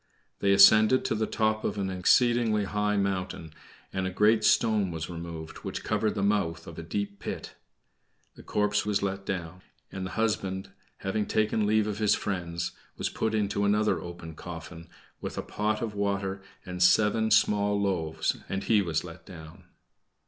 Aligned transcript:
They 0.39 0.51
ascended 0.51 1.05
to 1.05 1.13
the 1.13 1.27
top 1.27 1.63
of 1.63 1.77
an 1.77 1.91
exceedingly 1.91 2.63
high 2.63 2.97
mountain, 2.97 3.53
and 3.93 4.07
a 4.07 4.09
great 4.09 4.43
stone 4.43 4.89
was 4.89 5.11
removed, 5.11 5.57
which 5.57 5.83
covered 5.83 6.15
the 6.15 6.23
mouth 6.23 6.65
of 6.65 6.79
a 6.79 6.81
deep 6.81 7.19
pit. 7.19 7.53
The 8.33 8.41
corpse 8.41 8.83
was 8.83 9.03
let 9.03 9.27
down, 9.27 9.61
and 9.91 10.03
the 10.03 10.09
husband, 10.17 10.71
having 10.97 11.27
taken 11.27 11.67
leave 11.67 11.85
of 11.85 11.99
his 11.99 12.15
friends, 12.15 12.71
was 12.97 13.09
put 13.09 13.35
into 13.35 13.63
another 13.63 14.01
open 14.01 14.33
coffin, 14.33 14.89
with 15.19 15.37
a 15.37 15.43
pot 15.43 15.83
of 15.83 15.93
water 15.93 16.41
and 16.65 16.81
seven 16.81 17.29
small 17.29 17.79
loaves, 17.79 18.35
and 18.49 18.63
he 18.63 18.81
was 18.81 19.03
let 19.03 19.23
down. 19.23 19.65